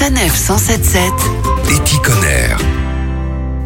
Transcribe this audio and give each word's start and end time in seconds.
Sanef 0.00 0.34
177 0.34 1.12
Éticonner. 1.70 2.56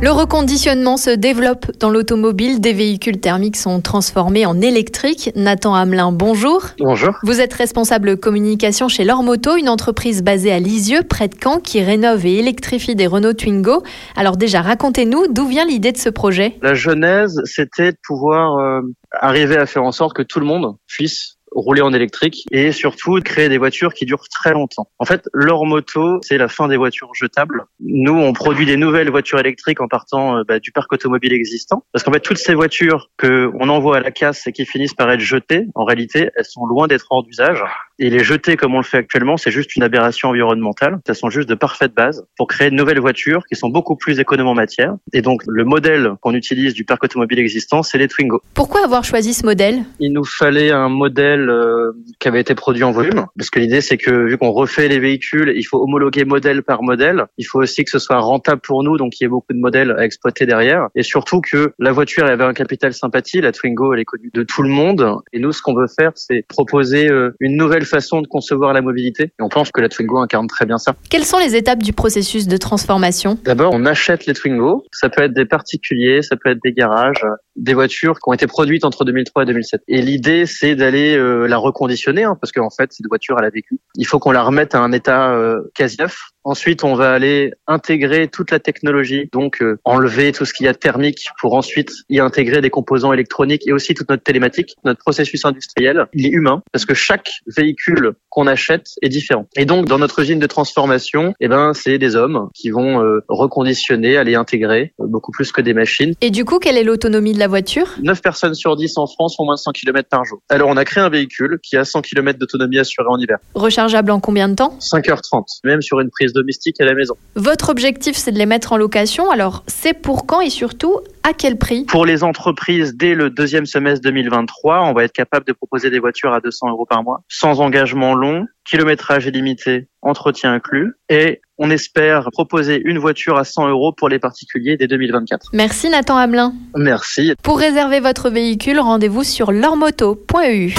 Le 0.03 0.11
reconditionnement 0.11 0.97
se 0.97 1.11
développe 1.11 1.71
dans 1.79 1.91
l'automobile. 1.91 2.61
Des 2.61 2.73
véhicules 2.73 3.21
thermiques 3.21 3.57
sont 3.57 3.81
transformés 3.81 4.45
en 4.45 4.61
électriques. 4.61 5.31
Nathan 5.37 5.77
Hamelin, 5.77 6.11
bonjour. 6.11 6.65
Bonjour. 6.81 7.15
Vous 7.23 7.41
êtes 7.41 7.53
responsable 7.53 8.17
communication 8.17 8.89
chez 8.89 9.05
Lormoto, 9.05 9.55
une 9.55 9.69
entreprise 9.69 10.25
basée 10.25 10.51
à 10.51 10.59
Lisieux, 10.59 11.05
près 11.09 11.29
de 11.29 11.37
Caen, 11.41 11.61
qui 11.61 11.81
rénove 11.85 12.27
et 12.27 12.41
électrifie 12.41 12.97
des 12.97 13.07
Renault 13.07 13.35
Twingo. 13.35 13.85
Alors 14.17 14.37
déjà, 14.37 14.61
racontez-nous 14.61 15.29
d'où 15.29 15.47
vient 15.47 15.65
l'idée 15.65 15.93
de 15.93 15.99
ce 15.99 16.09
projet. 16.09 16.59
La 16.63 16.75
genèse, 16.75 17.41
c'était 17.45 17.93
de 17.93 17.99
pouvoir 18.05 18.59
euh, 18.59 18.81
arriver 19.13 19.57
à 19.57 19.67
faire 19.67 19.85
en 19.85 19.93
sorte 19.93 20.17
que 20.17 20.23
tout 20.23 20.41
le 20.41 20.47
monde 20.47 20.75
puisse 20.89 21.37
rouler 21.55 21.81
en 21.81 21.93
électrique 21.93 22.45
et 22.51 22.73
surtout 22.73 23.19
créer 23.21 23.49
des 23.49 23.59
voitures 23.59 23.95
qui 23.95 24.05
durent 24.05 24.29
très 24.29 24.53
longtemps. 24.53 24.89
En 24.99 25.05
fait, 25.05 25.29
leur 25.33 25.65
moto, 25.65 26.19
c'est 26.23 26.39
la 26.39 26.49
fin 26.49 26.69
des 26.69 26.77
voitures 26.77 27.15
jetables. 27.15 27.65
Nous, 27.81 28.15
on 28.15 28.33
produit 28.33 28.67
des 28.67 28.77
nouvelles 28.77 29.11
voitures 29.11 29.39
électriques 29.39 29.81
en 29.81 29.89
partant 29.89 30.39
euh, 30.39 30.43
bah, 30.47 30.59
du 30.59 30.73
parc 30.73 30.93
automobile 30.93 31.33
existant. 31.33 31.85
Parce 31.93 32.05
qu'en 32.05 32.13
fait, 32.13 32.21
toutes 32.21 32.39
ces 32.39 32.55
voitures 32.55 33.11
que 33.17 33.51
on 33.59 33.69
envoie 33.69 33.99
à 33.99 34.01
la 34.01 34.11
casse 34.11 34.47
et 34.47 34.53
qui 34.53 34.67
finissent 34.67 34.95
par 34.95 35.11
être 35.11 35.21
jetées, 35.21 35.67
en 35.75 35.85
réalité, 35.85 36.31
elles 36.37 36.45
sont 36.45 36.67
loin 36.67 36.87
d'être 36.87 37.07
hors 37.11 37.23
d'usage. 37.23 37.63
Et 37.99 38.11
les 38.11 38.25
jeter 38.25 38.57
comme 38.57 38.75
on 38.75 38.79
le 38.79 38.85
fait 38.85 38.99
actuellement, 38.99 39.37
c'est 39.37 39.51
juste 39.51 39.77
une 39.77 39.83
aberration 39.83 40.31
environnementale. 40.31 40.99
Elles 41.07 41.15
sont 41.15 41.31
juste 41.31 41.49
de 41.49 41.55
parfaite 41.55 41.95
base 41.95 42.25
pour 42.37 42.49
créer 42.49 42.71
de 42.71 42.75
nouvelles 42.75 43.01
voitures 43.01 43.45
qui 43.49 43.57
sont 43.57 43.69
beaucoup 43.69 43.97
plus 43.97 44.19
économes 44.19 44.49
en 44.49 44.55
matière. 44.55 44.95
Et 45.13 45.23
donc, 45.23 45.43
le 45.47 45.65
modèle 45.65 46.13
qu'on 46.21 46.35
utilise 46.35 46.75
du 46.75 46.85
parc 46.85 47.05
automobile 47.05 47.39
existant, 47.39 47.83
c'est 47.83 47.99
les 47.99 48.09
Twingo. 48.09 48.41
Pourquoi 48.55 48.85
avoir 48.85 49.05
choisi 49.05 49.33
ce 49.33 49.47
modèle? 49.47 49.85
Il 50.01 50.13
nous 50.13 50.25
fallait 50.25 50.71
un 50.71 50.89
modèle 50.89 51.49
euh, 51.49 51.93
qui 52.19 52.29
avait 52.29 52.41
été 52.41 52.55
produit 52.55 52.85
en 52.85 52.91
volume, 52.91 53.27
parce 53.39 53.51
que 53.51 53.61
l'idée 53.61 53.81
c'est 53.81 53.97
que 53.97 54.11
vu 54.11 54.39
qu'on 54.39 54.51
refait 54.51 54.89
les 54.89 54.99
véhicules, 54.99 55.53
il 55.57 55.63
faut 55.63 55.81
homologuer 55.83 56.25
modèle 56.25 56.63
par 56.63 56.83
modèle. 56.83 57.27
Il 57.39 57.45
faut 57.45 57.61
aussi 57.61 57.85
que 57.85 57.91
ce 57.91 57.99
soit 57.99 58.19
rentable 58.19 58.61
pour 58.61 58.83
nous, 58.83 58.97
donc 58.97 59.21
il 59.21 59.25
y 59.25 59.27
ait 59.27 59.29
beaucoup 59.29 59.53
de 59.53 59.59
modèles 59.59 59.95
à 59.97 60.05
exploiter 60.05 60.47
derrière, 60.47 60.89
et 60.95 61.03
surtout 61.03 61.41
que 61.41 61.73
la 61.79 61.93
voiture 61.93 62.25
avait 62.25 62.45
un 62.45 62.55
capital 62.55 62.93
sympathie. 62.93 63.41
La 63.41 63.53
Twingo, 63.53 63.95
elle 63.95 64.01
est 64.01 64.05
connue 64.05 64.31
de 64.33 64.43
tout 64.43 64.63
le 64.63 64.69
monde, 64.69 65.17
et 65.33 65.39
nous, 65.39 65.53
ce 65.53 65.63
qu'on 65.63 65.75
veut 65.75 65.87
faire, 65.87 66.13
c'est 66.15 66.45
proposer 66.49 67.11
euh, 67.11 67.31
une 67.41 67.57
nouvelle 67.57 67.84
façon 67.85 68.23
de 68.23 68.27
concevoir 68.27 68.73
la 68.73 68.83
mobilité. 68.83 69.25
Et 69.25 69.43
on 69.43 69.49
pense 69.49 69.71
que 69.71 69.81
la 69.81 69.89
Twingo 69.89 70.19
incarne 70.19 70.47
très 70.47 70.67
bien 70.67 70.79
ça. 70.79 70.95
Quelles 71.11 71.25
sont 71.25 71.39
les 71.39 71.57
étapes 71.57 71.83
du 71.83 71.93
processus 71.93 72.47
de 72.47 72.57
transformation? 72.57 73.39
D'abord, 73.45 73.73
on 73.75 73.85
achète 73.87 74.27
les 74.27 74.35
Twingo. 74.35 74.85
Ça 74.93 75.09
peut 75.09 75.23
être 75.23 75.35
des 75.35 75.47
particuliers, 75.47 76.23
ça 76.23 76.37
peut 76.37 76.51
être 76.51 76.61
des 76.63 76.73
garages, 76.73 77.25
des 77.57 77.75
voitures 77.75 78.15
qui 78.15 78.29
ont 78.29 78.33
été 78.33 78.47
produites 78.47 78.85
entre 78.85 79.05
2003 79.05 79.43
et 79.43 79.47
2007. 79.47 79.83
Et 79.89 80.03
l'idée, 80.03 80.47
c'est 80.47 80.75
d'aller 80.75 81.17
euh, 81.17 81.47
la 81.47 81.57
reconditionner, 81.57 82.25
hein, 82.25 82.37
parce 82.41 82.53
qu'en 82.53 82.71
fait, 82.71 82.93
cette 82.93 83.07
voiture, 83.07 83.37
elle 83.39 83.47
a 83.47 83.51
vécu. 83.51 83.79
Il 83.97 84.07
faut 84.07 84.19
qu'on 84.19 84.33
la 84.33 84.43
remette 84.43 84.75
à 84.75 84.81
un 84.81 84.93
état 84.93 85.31
euh, 85.33 85.61
quasi 85.75 85.97
neuf. 85.99 86.31
Ensuite, 86.45 86.85
on 86.85 86.95
va 86.95 87.11
aller 87.11 87.53
intégrer 87.67 88.29
toute 88.29 88.51
la 88.51 88.59
technologie, 88.59 89.31
donc 89.33 89.63
euh, 89.63 89.79
enlever 89.85 90.31
tout 90.33 90.45
ce 90.45 90.53
qu'il 90.53 90.67
y 90.67 90.69
a 90.69 90.75
thermique 90.75 91.29
pour 91.41 91.55
ensuite 91.55 91.91
y 92.11 92.21
intégrer 92.21 92.61
des 92.61 92.69
composants 92.69 93.15
électroniques 93.15 93.67
et 93.67 93.73
aussi 93.73 93.95
toute 93.95 94.11
notre 94.11 94.23
télématique, 94.23 94.77
notre 94.85 95.01
processus 95.01 95.43
industriel. 95.47 96.07
Il 96.13 96.27
est 96.27 96.31
humain 96.31 96.63
parce 96.71 96.85
que 96.85 96.93
chaque 96.93 97.31
véhicule 97.57 98.13
qu'on 98.29 98.47
achète 98.47 98.89
est 99.01 99.09
différent. 99.09 99.47
Et 99.57 99.65
donc, 99.65 99.87
dans 99.87 99.99
notre 99.99 100.19
usine 100.19 100.39
de 100.39 100.47
transformation, 100.47 101.33
eh 101.41 101.49
ben, 101.49 101.73
c'est 101.73 101.97
des 101.97 102.15
hommes 102.15 102.51
qui 102.55 102.69
vont 102.69 103.03
euh, 103.03 103.21
reconditionner, 103.29 104.19
aller 104.19 104.35
intégrer 104.35 104.93
euh, 105.01 105.07
beaucoup 105.07 105.33
plus 105.33 105.51
que 105.51 105.63
des 105.63 105.73
machines. 105.73 106.13
Et 106.21 106.31
du 106.31 106.45
coup, 106.45 106.59
quelle 106.59 106.77
est 106.77 106.85
l'autonomie 106.85 107.33
de 107.33 107.39
la 107.39 107.49
voiture? 107.49 107.87
9 108.03 108.21
personnes 108.21 108.55
sur 108.55 108.77
10 108.77 108.99
en 108.99 109.07
France 109.07 109.37
font 109.39 109.47
moins 109.47 109.55
de 109.55 109.61
100 109.61 109.73
km 109.73 110.11
par 110.11 110.27
jour. 110.27 110.43
Alors, 110.51 110.69
on 110.69 110.77
a 110.77 110.85
créé 110.85 111.03
un 111.03 111.09
véhicule 111.09 111.59
qui 111.63 111.79
a 111.79 111.87
100 111.87 112.03
km 112.03 112.39
d'autonomie 112.39 112.79
assurée 112.79 113.09
en 113.09 113.19
hiver. 113.19 113.39
Rechargeable 113.55 114.11
en 114.11 114.21
combien 114.21 114.51
de 114.51 114.57
temps? 114.57 114.77
5h30, 114.79 115.45
même 115.65 115.81
sur 115.81 116.01
une 116.01 116.11
prise 116.11 116.34
domestique 116.35 116.81
à 116.81 116.85
la 116.85 116.95
maison. 116.95 117.15
Votre 117.37 117.71
objectif, 117.71 118.17
c'est 118.17 118.33
de 118.33 118.39
les 118.39 118.47
mettre 118.47 118.73
en 118.73 118.77
location. 118.77 119.31
Alors, 119.31 119.65
c'est 119.67 119.95
pour 119.95 120.27
quand 120.27 120.41
et 120.41 120.51
surtout 120.51 120.99
à 121.23 121.33
quel 121.33 121.57
prix? 121.57 121.85
Pour 121.85 122.05
les 122.05 122.23
entreprises, 122.23 122.95
dès 122.95 123.15
le 123.15 123.31
deuxième 123.31 123.67
semestre 123.67 124.03
2023, 124.03 124.83
on 124.83 124.93
va 124.93 125.05
être 125.05 125.13
capable 125.13 125.47
de 125.47 125.53
proposer 125.53 125.91
des 125.91 125.99
voitures 125.99 126.35
à 126.35 126.41
200 126.41 126.71
euros 126.71 126.87
par 126.87 127.03
mois, 127.03 127.23
sans 127.29 127.61
engagement 127.61 128.15
long, 128.15 128.47
kilométrage 128.65 129.27
illimité, 129.27 129.89
entretien 130.03 130.53
inclus, 130.53 130.93
et 131.09 131.41
on 131.59 131.71
espère 131.71 132.29
proposer 132.33 132.81
une 132.85 132.99
voiture 132.99 133.39
à 133.39 133.45
100 133.45 133.69
euros 133.69 133.93
pour 133.93 134.09
les 134.09 134.19
particuliers 134.19 134.77
dès 134.77 134.87
2024. 134.87 135.51
Merci 135.53 135.89
Nathan 135.89 136.17
Hamelin. 136.17 136.53
Merci. 136.77 137.35
Pour 137.43 137.59
réserver 137.59 138.01
votre 138.01 138.29
véhicule, 138.29 138.81
rendez-vous 138.81 139.25
sur 139.25 139.53
lormoto.eu. 139.53 140.75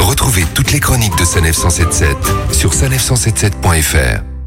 Retrouvez 0.00 0.42
toutes 0.54 0.72
les 0.72 0.80
chroniques 0.80 1.16
de 1.18 1.24
Sanef 1.24 1.56
177 1.56 2.16
sur 2.52 2.72
sanef177.fr. 2.72 4.39